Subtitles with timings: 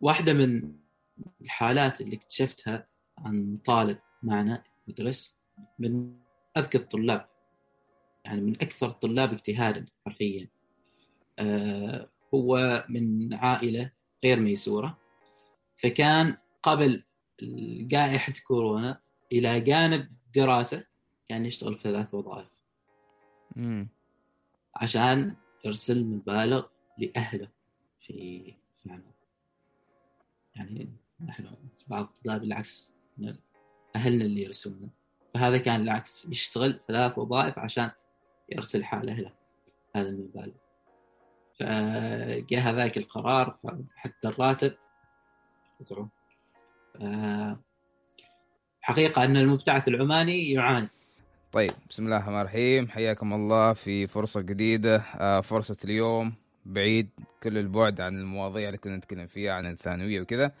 [0.00, 0.72] واحدة من
[1.40, 5.36] الحالات اللي اكتشفتها عن طالب معنا يدرس
[5.78, 6.16] من
[6.56, 7.28] أذكى الطلاب
[8.24, 10.48] يعني من أكثر الطلاب اجتهادا حرفيا.
[11.38, 13.90] آه هو من عائلة
[14.24, 14.98] غير ميسورة
[15.76, 17.04] فكان قبل
[17.86, 19.00] جائحة كورونا
[19.32, 20.84] إلى جانب دراسة
[21.28, 22.48] كان يشتغل في ثلاث وظائف.
[24.74, 26.66] عشان يرسل مبالغ
[26.98, 27.48] لأهله
[28.00, 28.42] في
[28.78, 29.02] في العمل
[30.56, 30.92] يعني
[31.24, 31.50] نحن
[31.88, 33.36] بعض الطلاب بالعكس من
[33.96, 34.88] أهلنا اللي يرسلنا.
[35.34, 37.90] فهذا كان العكس يشتغل ثلاث وظائف عشان
[38.52, 39.32] يرسل حال أهله.
[39.96, 40.52] هذا المبالغ
[41.60, 43.58] فجاء هذاك القرار
[43.96, 44.74] حتى الراتب
[48.80, 50.88] حقيقة أن المبتعث العماني يعاني.
[51.52, 52.88] طيب بسم الله الرحمن الرحيم.
[52.88, 54.96] حياكم الله في فرصة جديدة.
[54.96, 56.34] آه، فرصة اليوم
[56.72, 57.08] بعيد
[57.42, 60.52] كل البعد عن المواضيع اللي كنا نتكلم فيها عن الثانوية وكذا.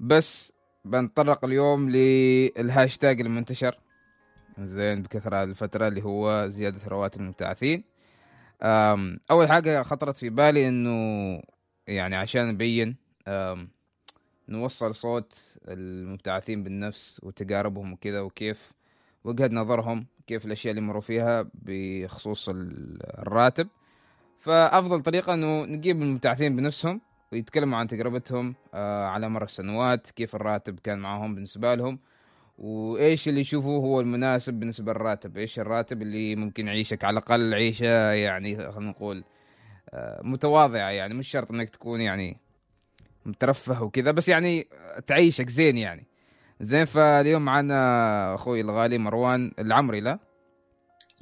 [0.00, 0.52] بس
[0.84, 3.78] بنطرق اليوم للهاشتاج المنتشر.
[4.58, 7.84] زين بكثرة الفترة اللي هو زيادة رواتب المبتعثين.
[9.30, 11.42] أول حاجة خطرت في بالي إنه
[11.86, 12.96] يعني عشان نبين
[14.48, 18.72] نوصل صوت المبتعثين بالنفس وتجاربهم وكذا وكيف
[19.24, 23.68] وجهة نظرهم كيف الأشياء اللي مروا فيها بخصوص الراتب.
[24.40, 27.00] فأفضل طريقة إنه نجيب المبتعثين بنفسهم
[27.32, 31.98] ويتكلموا عن تجربتهم آه، على مر السنوات كيف الراتب كان معهم بالنسبة لهم
[32.58, 38.12] وإيش اللي يشوفوه هو المناسب بالنسبة للراتب إيش الراتب اللي ممكن يعيشك على الأقل عيشة
[38.12, 39.24] يعني خلينا نقول
[39.90, 42.36] آه، متواضعة يعني مش شرط إنك تكون يعني
[43.26, 44.66] مترفه وكذا بس يعني
[45.06, 46.06] تعيشك زين يعني.
[46.60, 50.18] زين فاليوم معنا أخوي الغالي مروان العمري لا؟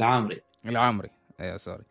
[0.00, 0.40] العمري.
[0.66, 1.10] العمري.
[1.40, 1.84] أيوه سوري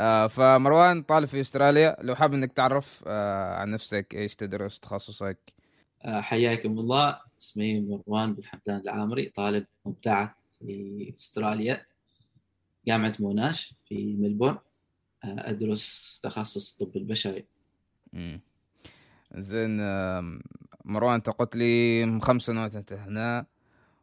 [0.00, 5.38] آه فمروان طالب في أستراليا لو حاب إنك تعرف آه عن نفسك إيش تدرس تخصصك؟
[6.04, 7.20] آه حياكم الله.
[7.40, 11.86] اسمي مروان بن حمدان العامري طالب مبتعث في أستراليا
[12.86, 14.58] جامعة موناش في ملبورن.
[15.24, 17.44] آه أدرس تخصص الطب البشري.
[18.14, 18.40] امم
[19.34, 19.80] زين
[20.84, 23.46] مروان انت قلت لي خمس سنوات أنت هنا.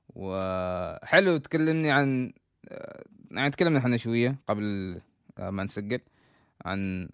[0.09, 2.34] وحلو تكلمني عن
[2.69, 5.02] آه، يعني تكلمنا إحنا شوية قبل آه،
[5.40, 6.00] ما نسجل.
[6.66, 7.09] عن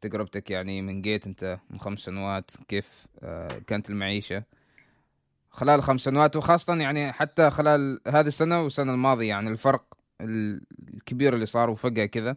[0.00, 4.44] تجربتك يعني من جيت انت من خمس سنوات كيف آه، كانت المعيشة؟
[5.50, 11.46] خلال خمس سنوات وخاصة يعني حتى خلال هذه السنة والسنة الماضية يعني الفرق الكبير اللي
[11.46, 12.36] صار وفجأة كذا.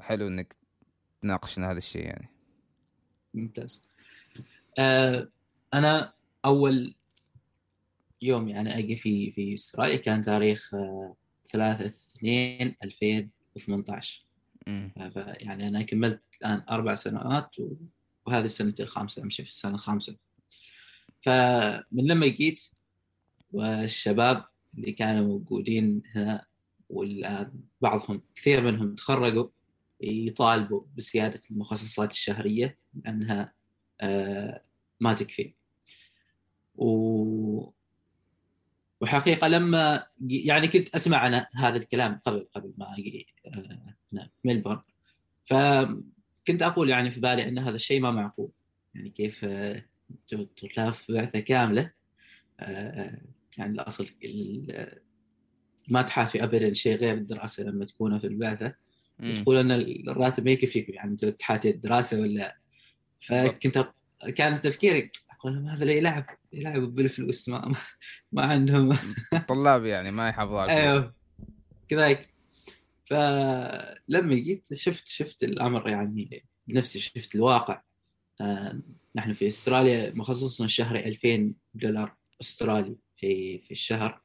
[0.00, 0.56] حلو إنك
[1.20, 2.28] تناقشنا هذا الشيء يعني.
[3.34, 3.84] ممتاز.
[4.78, 5.28] آه
[5.74, 6.12] أنا
[6.44, 6.94] أول
[8.22, 11.16] يوم يعني أجي في في استراليا كان تاريخ آه
[11.50, 12.74] 3 2
[13.56, 14.24] 2018
[15.40, 17.56] يعني أنا كملت الآن أربع سنوات
[18.26, 20.16] وهذه السنة الخامسة أمشي في السنة الخامسة.
[21.20, 22.60] فمن لما جيت
[23.52, 24.44] والشباب
[24.74, 26.46] اللي كانوا موجودين هنا
[26.90, 29.48] والآن بعضهم كثير منهم تخرجوا
[30.00, 33.52] يطالبوا بزيادة المخصصات الشهرية لأنها
[34.00, 34.62] آه،
[35.00, 35.54] ما تكفي.
[36.74, 37.70] و
[39.00, 44.80] وحقيقة لما يعني كنت أسمع عن هذا الكلام قبل قبل ما أجي آه، هنا ملبورن
[45.44, 48.50] فكنت أقول يعني في بالي إن هذا الشيء ما معقول.
[48.94, 49.84] يعني كيف آه،
[50.74, 51.92] طلاب بعثة كاملة.
[53.58, 54.06] يعني الأصل
[55.88, 58.74] ما تحاتي ابدا شيء غير الدراسة لما تكونوا في البعثة.
[59.20, 59.70] وتقول إن
[60.08, 62.56] الراتب ما يكفيك يعني أنت تحاتي الدراسة ولا؟
[63.20, 63.92] فكنت
[64.34, 67.72] كان تفكيري أقول هذا يلعب يلعب بالفلوس ما
[68.32, 68.96] ما عندهم.
[69.48, 71.14] طلاب يعني ما يحافظوا على أيوه
[71.88, 72.28] كذلك.
[73.04, 77.82] فلما جيت شفت شفت الأمر يعني بنفسي شفت الواقع.
[78.40, 78.80] آه
[79.14, 84.20] نحن في أستراليا مخصصنا الشهري 2000 دولار أسترالي في في الشهر.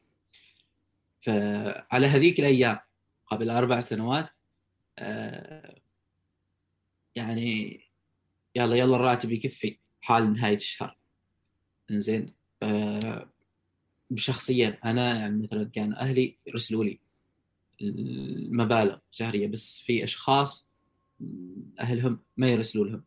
[1.19, 2.79] فعلى هذيك الأيام
[3.27, 4.29] قبل أربع سنوات
[4.99, 5.81] آه
[7.15, 7.79] يعني
[8.55, 11.02] يلا يلا الراتب يكفي حال نهاية الشهر.
[11.91, 12.33] إنزين.
[12.63, 13.29] آه
[14.15, 16.99] شخصيا أنا يعني مثلا كان أهلي يرسلوا لي
[17.81, 20.67] المبالغ شهرية بس في أشخاص
[21.79, 23.03] أهلهم ما يرسلوا لهم.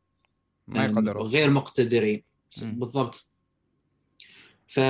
[0.69, 1.29] ما يعني يقدروا.
[1.29, 2.23] غير مقتدرين.
[2.63, 3.27] بالضبط.
[4.67, 4.81] ف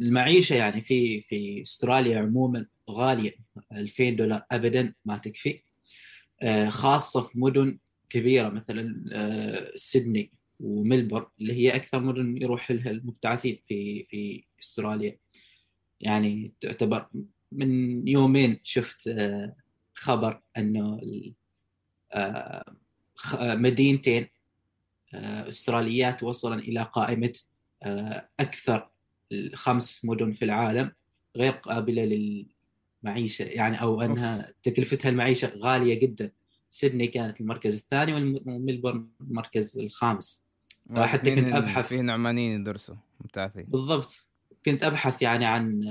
[0.00, 3.34] المعيشة يعني في في أستراليا عموما غالية
[3.72, 5.62] 2000 دولار ابدا ما تكفي.
[6.42, 7.78] آه، خاصة في مدن
[8.10, 10.32] كبيرة مثلا آه، سيدني.
[10.60, 15.18] وملبورن اللي هي أكثر مدن يروح لها المبتعثين في في أستراليا.
[16.00, 17.08] يعني تعتبر
[17.52, 19.56] من يومين شفت آه،
[19.94, 21.00] خبر إنه
[22.12, 22.64] آه،
[23.40, 24.28] مدينتين
[25.14, 27.32] آه، أستراليات وصلا إلى قائمة
[28.40, 28.90] أكثر
[29.54, 30.92] خمس مدن في العالم
[31.36, 32.04] غير قابلة
[33.04, 33.42] للمعيشة.
[33.42, 36.32] يعني أو إنها تكلفتها المعيشة غالية جدا.
[36.70, 38.12] سيدني كانت المركز الثاني
[38.46, 40.47] وملبورن المركز الخامس.
[40.96, 44.30] حتى كنت ابحث فيه نعمانيين يدرسوا ممتازين بالضبط.
[44.64, 45.84] كنت أبحث يعني عن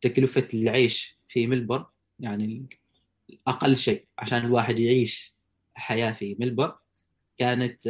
[0.00, 1.84] تكلفة العيش في ملبورن
[2.20, 2.66] يعني
[3.46, 5.34] أقل شيء عشان الواحد يعيش
[5.74, 6.72] حياة في ملبورن
[7.38, 7.82] كانت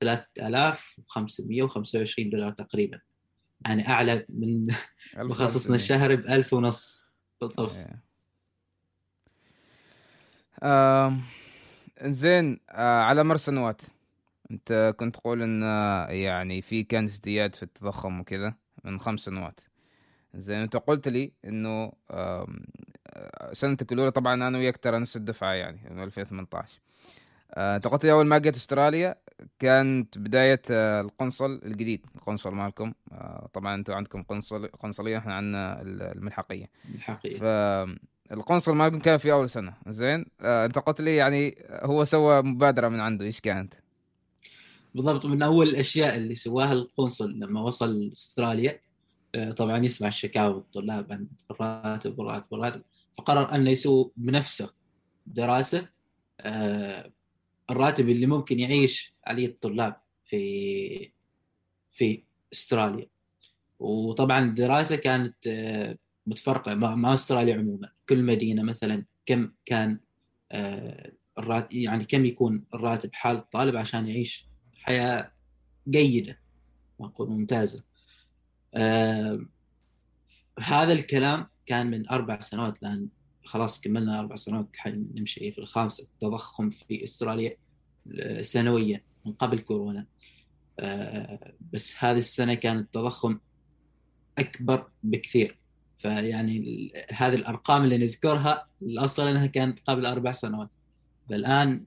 [0.00, 3.00] 3525 آه، دولار تقريبا.
[3.66, 4.66] يعني أعلى من
[5.16, 7.04] مخصصنا الشهر ب 1000 ونص.
[7.40, 7.76] بالضبط.
[10.62, 11.16] آه.
[12.02, 13.82] زين آه على مر سنوات.
[14.50, 18.54] انت كنت تقول ان آه، يعني في كان ازدياد في التضخم وكذا
[18.84, 19.60] من خمس سنوات
[20.34, 22.46] زين انت قلت لي انه آه،
[23.52, 26.80] سنتك الأولى طبعا أنا وياك ترى نفس الدفعة يعني من 2018
[27.54, 29.14] آه، انت قلت لي أول ما جيت أستراليا
[29.58, 32.92] كانت بداية القنصل الجديد القنصل مالكم.
[33.52, 36.70] طبعا أنتم عندكم قنصل قنصلية إحنا عندنا الملحقية.
[36.88, 37.38] الملحقية.
[38.32, 42.88] القنصل مالكم كان في أول سنة زين؟ آه انت قلت لي يعني هو سوى مبادرة
[42.88, 43.74] من عنده إيش كانت؟
[44.94, 48.80] بالضبط من اول الأشياء اللي سواها القنصل لما وصل أستراليا
[49.34, 52.82] آه طبعا يسمع الشكاوى الطلاب عن الراتب والراتب والراتب
[53.18, 54.70] فقرر أنه يسوي بنفسه
[55.26, 55.88] دراسة
[56.40, 57.12] آه
[57.70, 61.12] الراتب اللي ممكن يعيش عليه الطلاب في
[61.92, 63.06] في أستراليا.
[63.78, 67.88] وطبعا الدراسة كانت آه متفرقة مع أستراليا عموما.
[68.08, 70.00] كل مدينة مثلا كم كان
[71.38, 74.47] الراتب يعني كم يكون الراتب حال الطالب عشان يعيش
[74.88, 75.32] حياة
[75.88, 76.38] جيدة
[77.00, 77.84] نقول ممتازة.
[78.74, 79.46] آه،
[80.60, 83.08] هذا الكلام كان من أربع سنوات لأن
[83.44, 87.56] خلاص كملنا أربع سنوات نمشي في الخامسة التضخم في إستراليا
[88.20, 90.06] آه، سنويا من قبل كورونا.
[91.72, 93.38] بس هذه السنة كان التضخم
[94.38, 95.58] أكبر بكثير.
[95.98, 100.70] فيعني هذه الأرقام اللي نذكرها الأصل أنها كانت قبل أربع سنوات.
[101.28, 101.86] فالآن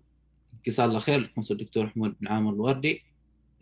[0.65, 3.03] جزاه الله خير القنصل الدكتور حمود بن عامر الوردي.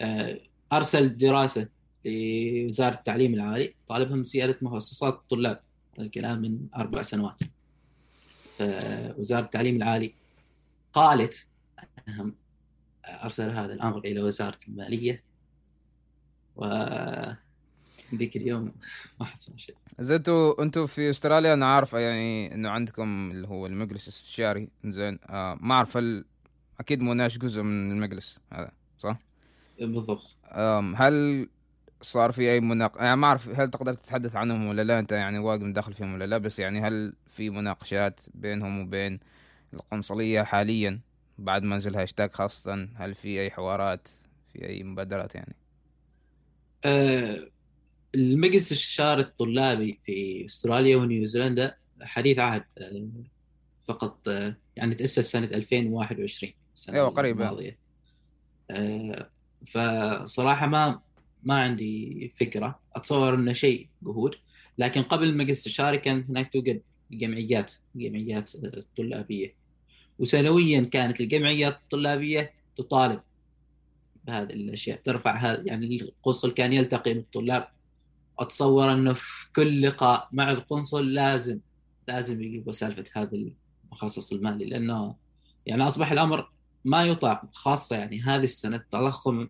[0.01, 0.39] آه،
[0.73, 1.67] أرسل دراسة
[2.06, 5.62] لوزارة التعليم العالي طالبهم زياده مخصصات الطلاب
[6.00, 7.39] الكلام من أربع سنوات.
[9.18, 10.13] وزاره التعليم العالي
[10.94, 11.48] قالت
[12.07, 12.36] أنهم
[13.06, 15.24] أرسل هذا الأمر إلى وزارة المالية.
[16.56, 16.65] و
[18.15, 18.71] ذيك اليوم
[19.19, 19.75] ما حصل شيء.
[20.00, 25.20] زين أنتوا أنتوا في أستراليا أنا عارف يعني إنه عندكم اللي هو المجلس الاستشاري زين
[25.29, 26.25] آه ما أعرف هل
[26.79, 29.20] أكيد مناش جزء من المجلس هذا صح؟
[29.79, 30.36] بالضبط.
[30.96, 31.48] هل
[32.01, 35.39] صار في أي مناق يعني ما أعرف هل تقدر تتحدث عنهم ولا لا أنت يعني
[35.39, 39.20] واقف داخل فيهم ولا لا بس يعني هل في مناقشات بينهم وبين
[39.74, 41.00] القنصلية حاليا
[41.38, 44.08] بعد ما نزل هاشتاج خاصة؟ هل في أي حوارات؟
[44.53, 45.55] في أي مبادرات يعني؟
[46.86, 47.51] أه
[48.15, 53.10] المجلس الشارع الطلابي في أستراليا ونيوزيلندا حديث عهد أه
[53.88, 57.10] فقط أه يعني تأسس سنة 2021 السنة أيوه
[58.72, 59.31] آه
[59.67, 61.01] فصراحة ما
[61.43, 62.79] ما عندي فكرة.
[62.95, 64.36] أتصور إنه شيء جهود.
[64.77, 66.81] لكن قبل المجلس الاستشاري كانت هناك توجد
[67.12, 68.51] جمعيات جمعيات
[68.98, 69.55] طلابية.
[70.19, 73.21] وسنويا كانت الجمعيات الطلابية تطالب
[74.25, 77.67] بهذه الأشياء ترفع هذا يعني القنصل كان يلتقي بالطلاب.
[78.39, 81.60] أتصور إنه في كل لقاء مع القنصل لازم
[82.07, 83.38] لازم يجيبوا سالفة هذا
[83.91, 84.65] المخصص المالي.
[84.65, 85.15] لأنه
[85.65, 86.50] يعني أصبح الأمر
[86.86, 89.48] ما يطاق خاصة يعني هذه السنة التضخم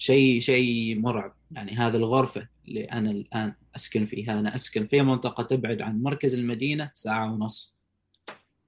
[0.00, 1.34] شيء شيء مرعب.
[1.50, 6.34] يعني هذه الغرفة اللي أنا الآن أسكن فيها أنا أسكن في منطقة تبعد عن مركز
[6.34, 7.74] المدينة ساعة ونص.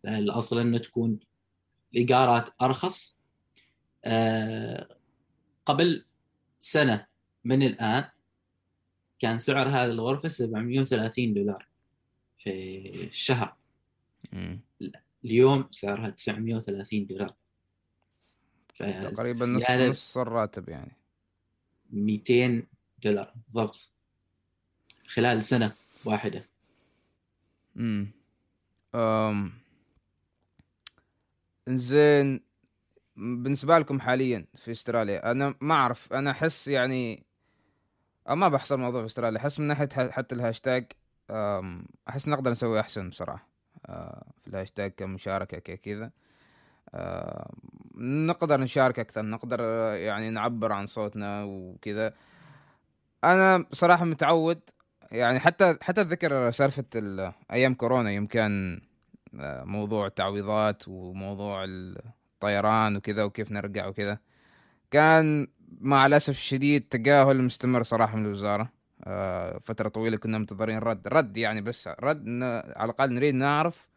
[0.02, 1.18] فالأصل انه تكون
[1.92, 3.16] الإيجارات أرخص.
[4.04, 4.96] آه
[5.66, 6.04] قبل
[6.58, 7.06] سنة
[7.44, 8.04] من الآن
[9.18, 11.68] كان سعر هذه الغرفة 730 دولار
[12.38, 13.56] في الشهر.
[15.24, 17.34] اليوم سعرها 930 دولار.
[18.78, 21.01] تقريبا نص نص الراتب يعني.
[21.92, 22.66] 200
[23.04, 23.92] دولار بالضبط
[25.06, 25.72] خلال سنة
[26.04, 26.44] واحدة
[27.76, 28.10] امم
[28.94, 29.52] أم...
[31.68, 32.40] زين
[33.16, 37.26] بالنسبة لكم حاليا في أستراليا أنا ما أعرف أنا أحس يعني
[38.28, 40.92] ما بحصل الموضوع في أستراليا أحس من ناحية ح- حتى الهاشتاج.
[42.08, 43.48] أحس نقدر نسوي أحسن بصراحة
[43.86, 46.10] أه، في الهاشتاج كمشاركة ك- كذا
[46.94, 47.54] أه،
[47.96, 52.14] نقدر نشارك أكثر نقدر أه، يعني نعبر عن صوتنا وكذا.
[53.24, 54.60] أنا بصراحة متعود
[55.12, 58.80] يعني حتى حتى اتذكر سالفة ال- أيام كورونا يوم كان
[59.40, 64.18] آه، موضوع التعويضات وموضوع الطيران وكذا وكيف نرجع وكذا.
[64.90, 65.46] كان
[65.80, 68.68] مع الأسف الشديد تجاهل مستمر صراحة من الوزارة.
[69.04, 72.28] آه، فترة طويلة كنا منتظرين رد رد يعني بس رد
[72.76, 73.88] على الأقل نريد نعرف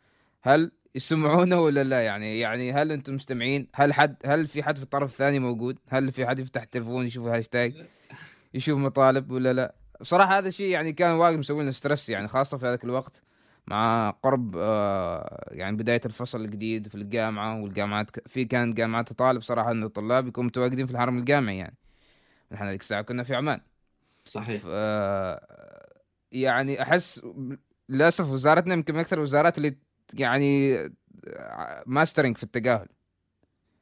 [0.42, 4.84] هل يسمعونا ولا لا؟ يعني يعني هل أنتم مستمعين؟ هل حد هل في حد في
[4.84, 7.86] الطرف الثاني موجود؟ هل في حد يفتح التليفون يشوف الهاشتاج؟
[8.54, 12.58] يشوف مطالب ولا لا؟ بصراحة هذا الشيء يعني كان واقع مسوي لنا stress يعني خاصة
[12.58, 13.22] في هذاك الوقت
[13.68, 19.72] مع قرب آه، يعني بداية الفصل الجديد في الجامعة والجامعات في كان جامعات تطالب صراحة
[19.72, 21.76] إن الطلاب يكونوا متواجدين في الحرم الجامعي يعني.
[22.52, 23.62] نحن ذيك الساعة كنا في عمان.
[24.26, 24.62] صحيح.
[26.32, 27.22] يعني أحس
[27.90, 29.76] للأسف وزارتنا يمكن من أكثر الوزارات اللي
[30.14, 30.78] يعني
[31.86, 32.88] mastering في التجاهل.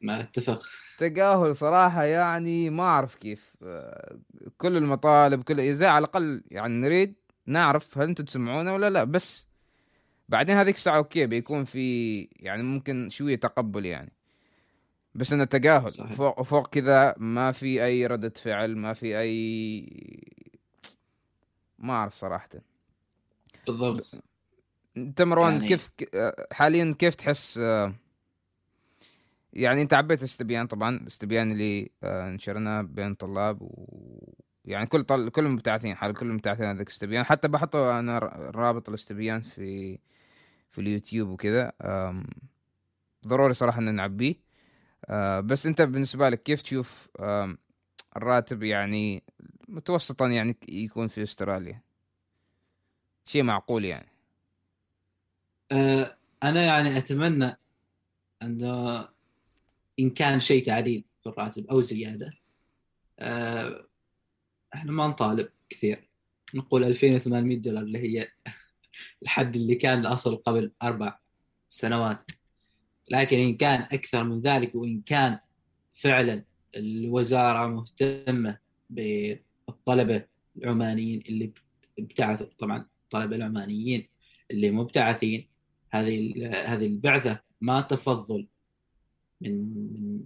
[0.01, 0.63] ما أتفق.
[0.97, 4.17] تجاهل صراحة يعني ما أعرف كيف آه،
[4.57, 7.15] كل المطالب كل زي على الأقل يعني نريد
[7.45, 9.03] نعرف هل أنتم تسمعونا ولا لا.
[9.03, 9.45] بس
[10.29, 14.11] بعدين هذيك الساعة okay بيكون في يعني ممكن شوية تقبل يعني.
[15.15, 16.13] بس أنه تجاهل صحيح.
[16.13, 19.87] فوق فوق كذا ما في أي ردة فعل ما في أي
[21.79, 22.49] ما أعرف صراحة.
[23.67, 24.23] بالضبط.
[24.97, 27.93] أنت مروان يعني- كيف ك- حاليا كيف تحس آه،
[29.53, 34.33] يعني انت عبيت الاستبيان طبعا الاستبيان اللي آه، نشرناه بين طلاب و
[34.65, 35.29] يعني كل طل...
[35.29, 38.19] كل المبتعثين حال كل المبتعثين هذاك الاستبيان حتى بحطه أنا
[38.55, 39.99] رابط الاستبيان في
[40.71, 41.71] في اليوتيوب وكذا
[43.27, 44.35] ضروري صراحة ان نعبيه.
[45.05, 47.07] آه، بس انت بالنسبة لك كيف تشوف
[48.17, 49.23] الراتب يعني
[49.69, 51.81] متوسطا يعني يكون في أستراليا؟
[53.25, 54.07] شيء معقول يعني.
[54.07, 54.12] آه،
[56.43, 57.57] أنا يعني أتمنى
[58.41, 59.07] انه
[59.99, 62.31] إن كان شيء تعديل في الراتب أو زيادة.
[63.19, 63.87] آه،
[64.73, 66.09] إحنا ما نطالب كثير.
[66.53, 68.27] نقول 2800 دولار اللي هي
[69.23, 71.19] الحد اللي كان الأصل قبل أربع
[71.69, 72.31] سنوات.
[73.09, 75.39] لكن إن كان أكثر من ذلك وإن كان
[75.93, 76.43] فعلا
[76.75, 78.57] الوزارة مهتمة
[78.89, 80.25] بالطلبة
[80.57, 81.53] العمانيين اللي
[81.99, 84.07] ابتعثوا طبعا الطلبه العمانيين
[84.51, 85.52] اللي مبتعثين
[85.93, 88.47] هذه هذه البعثة ما تفضل
[89.41, 89.53] من
[89.93, 90.23] من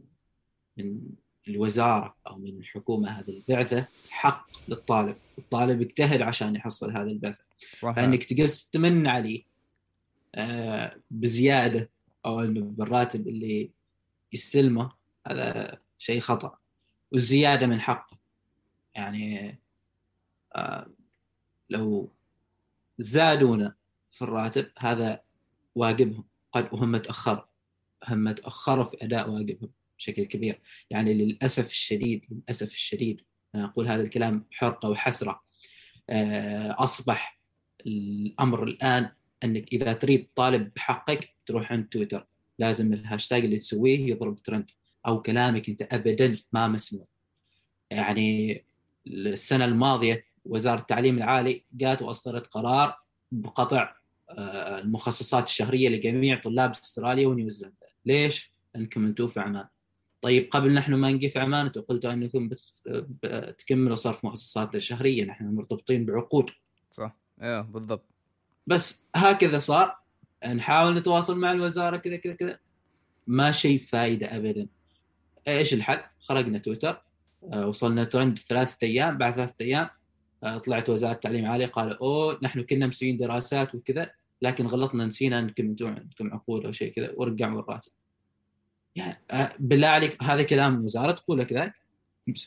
[0.77, 1.01] من
[1.47, 7.43] الوزارة أو من الحكومة هذه البعثة حق للطالب، الطالب اجتهد عشان يحصل هذه البعثة،
[7.79, 9.43] صح فإنك تجلس تمن عليه
[10.35, 11.89] آه، بزيادة
[12.25, 13.71] أو بالراتب اللي
[14.33, 14.91] يستلمه
[15.27, 16.57] هذا شيء خطأ.
[17.11, 18.17] والزيادة من حقه.
[18.95, 19.59] يعني
[20.55, 20.89] آه،
[21.69, 22.11] لو
[22.97, 23.75] زادونا
[24.11, 25.26] في الراتب هذا
[25.77, 26.23] واجبهم.
[26.51, 27.43] قد وهم تاخروا
[28.07, 30.61] هم تأخروا في أداء واجبهم بشكل كبير.
[30.89, 33.21] يعني للأسف الشديد للأسف الشديد
[33.55, 35.41] أنا أقول هذا الكلام حرقة وحسرة.
[36.09, 37.39] آه، أصبح
[37.85, 39.09] الأمر الآن
[39.43, 42.27] أنك إذا تريد طالب بحقك تروح عند تويتر.
[42.59, 44.71] لازم الهاشتاج اللي تسويه يضرب ترند
[45.07, 47.07] أو كلامك أنت ابدا ما مسموع.
[47.91, 48.63] يعني
[49.07, 52.99] السنة الماضية وزارة التعليم العالي جات وأصدرت قرار
[53.31, 53.95] بقطع
[54.31, 57.87] المخصصات الشهرية لجميع طلاب استراليا ونيوزيلندا.
[58.05, 59.67] ليش؟ لانكم أنتم في عمان.
[60.21, 62.83] طيب قبل نحن ما نجي في عمان أنتم قلتوا انكم بت-
[63.23, 66.49] بتكملوا صرف مخصصات الشهريه نحن مرتبطين بعقود.
[66.91, 67.17] صح.
[67.41, 68.05] أيوه بالضبط.
[68.67, 69.97] بس هكذا صار.
[70.45, 72.59] نحاول نتواصل مع الوزارة كذا كذا كذا.
[73.27, 74.67] ما شيء فايدة ابدا.
[75.47, 77.01] إيش الحل؟ خرجنا تويتر.
[77.53, 79.91] آه، وصلنا ترند ثلاثة أيام بعد ثلاثة أيام آه،
[80.41, 85.63] طلعت وزارة التعليم العالي قالوا أوه نحن كنا مسويين دراسات وكذا لكن غلطنا نسينا انكم
[85.63, 87.91] أنتم عندكم عقود أو شيء كذا ورجعوا الراتب.
[88.95, 91.73] يعني آه، بالله عليك هذا كلام الوزاره تقول لك ذاك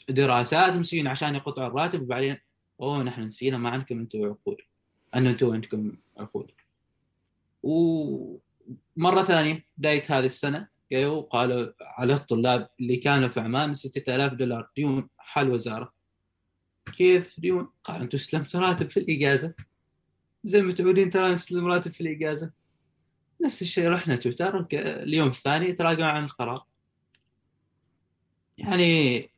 [0.08, 2.36] دراسات مسويين عشان يقطعوا الراتب وبعدين
[2.80, 4.56] أوه نحن نسينا ما عندكم أنتم عقود
[5.14, 6.50] ان أنتم عندكم عقود.
[7.62, 10.68] ومره ثانية بداية هذه السنة
[11.30, 15.99] قالوا على الطلاب اللي كانوا في عمان 6000 دولار ديون حال وزارة
[16.90, 19.54] كيف ديون؟ قال أنتم استلمتوا راتب في الإجازة.
[20.44, 22.50] زي متعودين ترى نستلم راتب في الإجازة.
[23.44, 24.66] نفس الشيء رحنا تويتر.
[24.72, 26.64] اليوم الثاني تراجعوا عن القرار.
[28.58, 29.30] يعني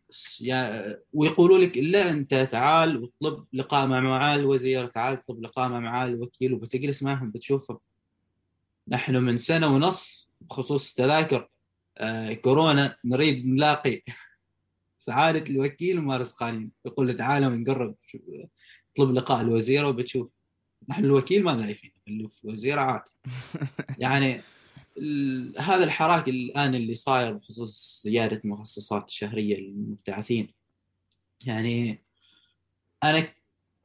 [1.12, 6.12] ويقولوا لك إلا أنت تعال واطلب لقاء مع معالي الوزير تعال اطلب لقاء مع معالي
[6.12, 7.78] الوكيل وبتجلس معهم بتشوفهم.
[8.88, 11.48] نحن من سنة ونص بخصوص تذاكر
[11.98, 14.02] آه، كورونا نريد نلاقي
[15.04, 17.94] سعادة الوكيل ومارس قانون يقول له تعال ونقرب
[18.92, 20.30] اطلب لقاء الوزير وبتشوف.
[20.88, 23.10] نحن الوكيل ما نعرفين اللي في الوزير عادي.
[23.98, 24.40] يعني
[25.58, 30.54] هذا الحراك الآن اللي صاير بخصوص زيادة المخصصات الشهرية للمبتعثين.
[31.46, 32.02] يعني
[33.04, 33.28] أنا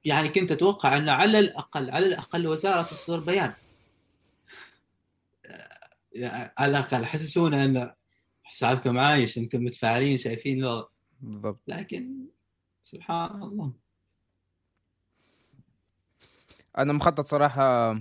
[0.05, 3.53] يعني كنت أتوقع أنه على الاقل على الأقل وزارة تصدر بيان.
[5.45, 7.91] آه، على الأقل حسسونا أن
[8.43, 10.96] حسابكم عايش أنكم متفاعلين شايفين الوضع.
[11.21, 11.59] بالضبط.
[11.67, 12.25] لكن
[12.83, 13.73] سبحان الله.
[16.77, 17.91] أنا مخطط صراحة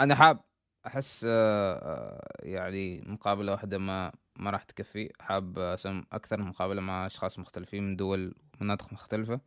[0.00, 0.40] أنا حاب
[0.86, 5.12] أحس آه، آه، يعني مقابلة واحدة ما ما راح تكفي.
[5.20, 9.40] حاب اسم أكثر مقابلة مع أشخاص مختلفين من دول مناطق مختلفة.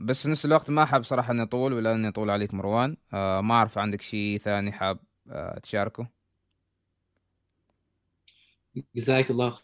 [0.00, 2.96] بس في نفس الوقت ما حاب صراحة إني أطول ولا إني أطول عليك مروان.
[3.14, 4.98] آه، ما أعرف عندك شيء ثاني حاب
[5.62, 6.06] تشاركه؟
[8.96, 9.58] جزاك الله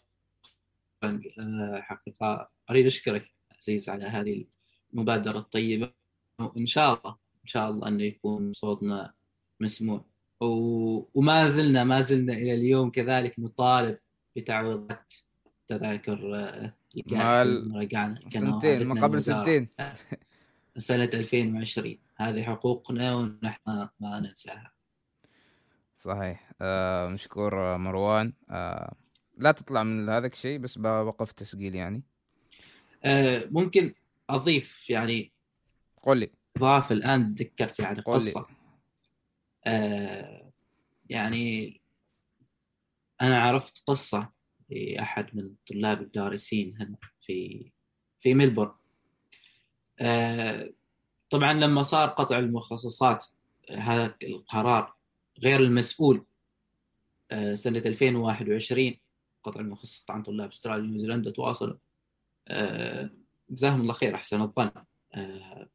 [1.81, 4.45] حقيقة أريد أشكرك عزيز على هذه
[4.93, 5.93] المبادرة الطيبة
[6.39, 9.13] وإن شاء الله إن شاء الله انه يكون صوتنا
[9.59, 10.05] مسموع.
[10.41, 10.45] و...
[11.13, 13.97] وما زلنا ما زلنا إلى اليوم كذلك نطالب
[14.35, 15.13] بتعويضات
[15.67, 16.73] تذاكر آه،
[17.75, 19.69] رجعنا سنتين ما قبل سنتين.
[20.77, 24.71] سنة 2020 هذه حقوقنا ونحن ما ننساها.
[25.99, 26.51] صحيح.
[26.61, 28.33] آه مشكور مروان.
[28.49, 28.93] آه
[29.41, 32.03] لا تطلع من هذا الشيء بس بوقف تسجيل يعني.
[33.03, 33.93] آه ممكن
[34.29, 35.31] أضيف يعني
[36.03, 36.31] قول لي.
[36.57, 38.47] إضافة الآن تذكرت يعني قصة.
[39.67, 40.51] آه
[41.09, 41.81] يعني
[43.21, 44.31] أنا عرفت قصة
[44.69, 47.71] لأحد من الطلاب الدارسين هنا في
[48.19, 48.71] في ملبورن
[49.99, 50.69] آه
[51.29, 53.25] طبعا لما صار قطع المخصصات
[53.71, 54.95] هذا القرار
[55.39, 56.25] غير المسؤول
[57.31, 58.95] آه سنة 2021
[59.43, 61.77] قطع المخصصات عن طلاب أستراليا ونيوزيلندا تواصلوا
[62.47, 63.09] آه
[63.49, 64.71] جزاهم الله خير أحسن الظن.
[65.13, 65.69] آه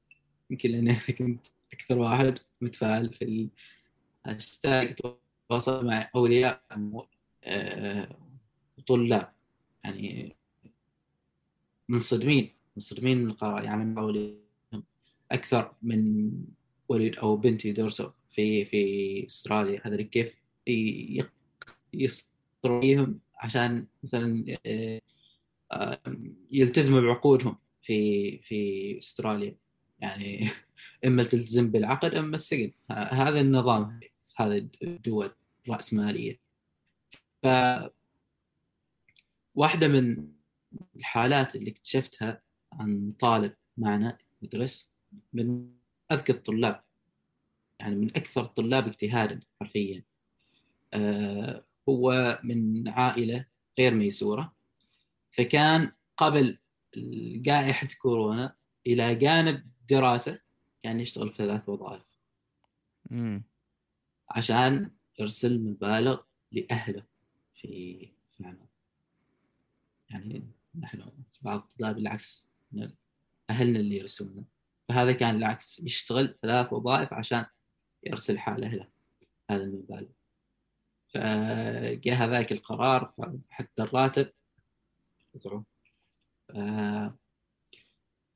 [0.51, 3.51] يمكن لأني كنت أكثر واحد متفاعل في
[4.27, 4.97] الهاشتاج
[5.49, 6.63] تواصل مع أولياء
[8.79, 9.33] وطلاب آه،
[9.85, 10.37] يعني
[11.89, 13.65] منصدمين منصدمين من القرار.
[13.65, 14.37] يعني اولياء
[15.33, 16.31] أكثر من
[16.89, 19.81] ولد أو بنت يدرسوا في في أستراليا.
[19.85, 20.37] هذا كيف
[21.93, 24.45] يصروا عشان مثلا
[25.73, 26.01] آه،
[26.51, 29.57] يلتزموا بعقودهم في في أستراليا.
[29.99, 30.49] يعني
[31.07, 34.01] إما تلتزم بالعقد اما السجن هذا النظام
[34.37, 35.31] هذه الدول
[35.67, 36.41] الرأسمالية.
[37.43, 37.47] ف
[39.55, 40.29] واحدة من
[40.97, 44.91] الحالات اللي اكتشفتها عن طالب معنا يدرس
[45.33, 45.71] من
[46.13, 46.85] أذكى الطلاب
[47.81, 50.05] يعني من أكثر الطلاب اجتهادا حرفيا.
[50.95, 53.47] آه هو من عائلة
[53.79, 54.53] غير ميسورة
[55.31, 56.59] فكان قبل
[57.37, 60.41] جائحة كورونا إلى جانب دراسة
[60.83, 62.03] كان يشتغل في ثلاث وظائف.
[64.31, 66.21] عشان يرسل مبالغ
[66.53, 67.03] لأهله
[67.55, 67.99] في
[68.33, 68.67] في العمل
[70.11, 71.11] يعني نحن
[71.43, 72.49] بعض الطلاب بالعكس
[73.51, 74.45] أهلنا اللي يرسلنا
[74.89, 77.47] فهذا كان العكس يشتغل ثلاث وظائف عشان
[78.05, 78.89] يرسل حال اهله
[79.51, 80.09] هذا المبالغ.
[81.17, 83.13] فجاء هذاك القرار
[83.51, 84.33] حتى الراتب.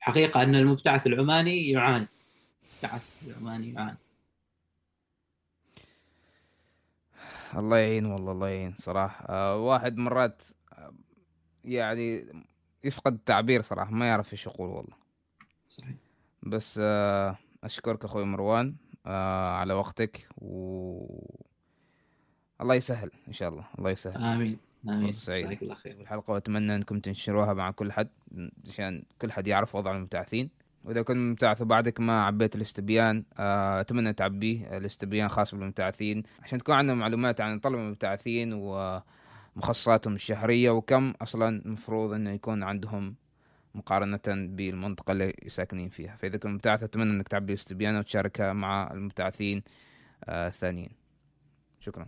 [0.00, 2.08] حقيقة أن المبتعث العماني يعاني
[2.62, 3.98] المبتعث العماني يعاني
[7.56, 9.24] الله يعين والله الله يعين صراحة.
[9.28, 10.94] آه واحد مرات آه
[11.64, 12.26] يعني
[12.84, 14.96] يفقد التعبير صراحة ما يعرف إيش يقول والله.
[15.64, 15.96] صحيح.
[16.42, 21.49] بس آه أشكرك أخوي مروان آه على وقتك و
[22.60, 23.64] الله يسهل إن شاء الله.
[23.78, 24.24] الله يسهل.
[24.24, 24.58] آمين.
[24.88, 25.10] آمين.
[25.10, 26.00] جزاك الله خير.
[26.00, 28.08] الحلقة وأتمنى أنكم تنشروها مع كل حد
[28.68, 30.50] عشان كل حد يعرف وضع المبتعثين.
[30.84, 36.22] وإذا كنت مبتعث وبعدك ما عبيت الاستبيان آه، أتمنى تعبيه الاستبيان خاص بالمبتعثين.
[36.42, 43.14] عشان تكون عندنا معلومات عن طلب المبتعثين ومخصصاتهم الشهرية وكم أصلا المفروض إنه يكون عندهم
[43.74, 46.16] مقارنة بالمنطقة اللي ساكنين فيها.
[46.16, 49.62] فإذا كنت مبتعث أتمنى أنك تعبي الاستبيان وتشاركها مع المبتعثين
[50.24, 50.90] آه، الثانيين.
[51.80, 52.06] شكرا.